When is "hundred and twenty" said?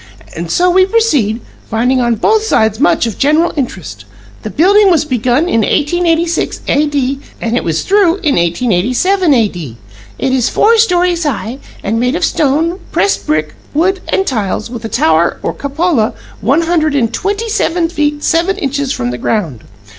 16.61-17.47